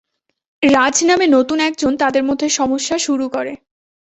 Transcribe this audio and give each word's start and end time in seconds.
রাজ 0.61 0.95
নামে 1.03 1.25
নতুন 1.27 1.57
একজন 1.59 1.91
তাদের 1.97 2.23
মধ্যে 2.23 2.47
সমস্যা 2.49 2.97
শুরু 2.97 3.25
করে। 3.29 3.53